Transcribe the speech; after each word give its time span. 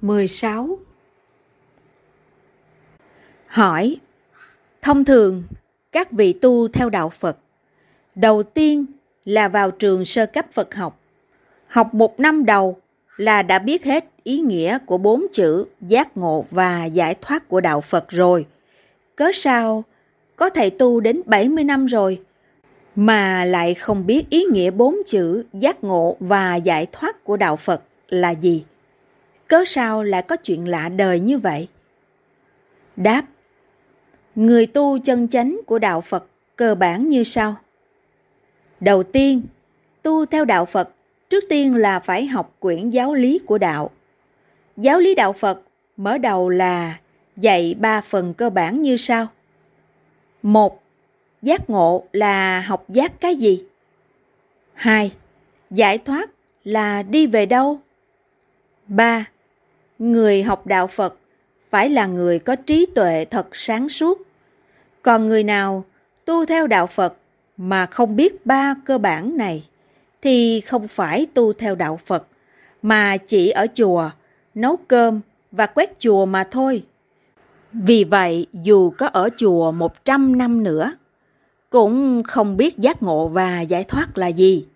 16 0.00 0.78
Hỏi 3.46 3.96
Thông 4.82 5.04
thường, 5.04 5.42
các 5.92 6.12
vị 6.12 6.32
tu 6.32 6.68
theo 6.68 6.90
đạo 6.90 7.08
Phật, 7.08 7.36
đầu 8.14 8.42
tiên 8.42 8.86
là 9.24 9.48
vào 9.48 9.70
trường 9.70 10.04
sơ 10.04 10.26
cấp 10.26 10.46
Phật 10.52 10.74
học. 10.74 11.00
Học 11.68 11.94
một 11.94 12.20
năm 12.20 12.44
đầu 12.44 12.76
là 13.16 13.42
đã 13.42 13.58
biết 13.58 13.84
hết 13.84 14.04
ý 14.22 14.38
nghĩa 14.38 14.78
của 14.86 14.98
bốn 14.98 15.26
chữ 15.32 15.64
giác 15.80 16.16
ngộ 16.16 16.44
và 16.50 16.84
giải 16.84 17.14
thoát 17.20 17.48
của 17.48 17.60
đạo 17.60 17.80
Phật 17.80 18.04
rồi. 18.08 18.46
Cớ 19.16 19.30
sao 19.34 19.84
có 20.36 20.50
thầy 20.50 20.70
tu 20.70 21.00
đến 21.00 21.20
70 21.24 21.64
năm 21.64 21.86
rồi 21.86 22.20
mà 22.96 23.44
lại 23.44 23.74
không 23.74 24.06
biết 24.06 24.30
ý 24.30 24.44
nghĩa 24.44 24.70
bốn 24.70 24.96
chữ 25.06 25.44
giác 25.52 25.84
ngộ 25.84 26.16
và 26.20 26.56
giải 26.56 26.86
thoát 26.92 27.24
của 27.24 27.36
đạo 27.36 27.56
Phật 27.56 27.82
là 28.08 28.30
gì? 28.30 28.64
Cớ 29.48 29.64
sao 29.66 30.02
lại 30.02 30.22
có 30.22 30.36
chuyện 30.36 30.68
lạ 30.68 30.88
đời 30.88 31.20
như 31.20 31.38
vậy? 31.38 31.68
Đáp 32.96 33.22
Người 34.34 34.66
tu 34.66 34.98
chân 34.98 35.28
chánh 35.28 35.60
của 35.66 35.78
đạo 35.78 36.00
Phật 36.00 36.26
cơ 36.56 36.74
bản 36.74 37.08
như 37.08 37.24
sau. 37.24 37.56
Đầu 38.80 39.02
tiên, 39.02 39.42
tu 40.02 40.26
theo 40.26 40.44
đạo 40.44 40.64
Phật 40.64 40.90
trước 41.28 41.44
tiên 41.48 41.74
là 41.74 42.00
phải 42.00 42.26
học 42.26 42.56
quyển 42.60 42.90
giáo 42.90 43.14
lý 43.14 43.38
của 43.46 43.58
đạo. 43.58 43.90
Giáo 44.76 45.00
lý 45.00 45.14
đạo 45.14 45.32
Phật 45.32 45.60
mở 45.96 46.18
đầu 46.18 46.48
là 46.48 46.98
dạy 47.36 47.74
ba 47.80 48.00
phần 48.00 48.34
cơ 48.34 48.50
bản 48.50 48.82
như 48.82 48.96
sau. 48.96 49.26
Một, 50.42 50.82
giác 51.42 51.70
ngộ 51.70 52.04
là 52.12 52.60
học 52.60 52.84
giác 52.88 53.20
cái 53.20 53.36
gì? 53.36 53.64
Hai, 54.74 55.12
giải 55.70 55.98
thoát 55.98 56.30
là 56.64 57.02
đi 57.02 57.26
về 57.26 57.46
đâu? 57.46 57.80
Ba, 58.86 59.24
người 59.98 60.42
học 60.42 60.66
đạo 60.66 60.86
Phật 60.86 61.14
phải 61.70 61.90
là 61.90 62.06
người 62.06 62.38
có 62.38 62.56
trí 62.56 62.86
tuệ 62.94 63.24
thật 63.24 63.46
sáng 63.52 63.88
suốt. 63.88 64.22
Còn 65.02 65.26
người 65.26 65.44
nào 65.44 65.84
tu 66.24 66.46
theo 66.46 66.66
đạo 66.66 66.86
Phật 66.86 67.14
mà 67.56 67.86
không 67.86 68.16
biết 68.16 68.46
ba 68.46 68.74
cơ 68.84 68.98
bản 68.98 69.36
này 69.36 69.64
thì 70.22 70.60
không 70.60 70.88
phải 70.88 71.26
tu 71.34 71.52
theo 71.52 71.74
đạo 71.74 71.98
Phật 72.06 72.26
mà 72.82 73.16
chỉ 73.16 73.50
ở 73.50 73.66
chùa 73.74 74.10
nấu 74.54 74.76
cơm 74.88 75.20
và 75.52 75.66
quét 75.66 75.98
chùa 75.98 76.26
mà 76.26 76.44
thôi. 76.44 76.84
Vì 77.72 78.04
vậy, 78.04 78.46
dù 78.52 78.90
có 78.90 79.06
ở 79.06 79.28
chùa 79.36 79.72
100 79.72 80.38
năm 80.38 80.62
nữa, 80.62 80.92
cũng 81.70 82.22
không 82.22 82.56
biết 82.56 82.78
giác 82.78 83.02
ngộ 83.02 83.28
và 83.28 83.60
giải 83.60 83.84
thoát 83.84 84.18
là 84.18 84.26
gì. 84.26 84.66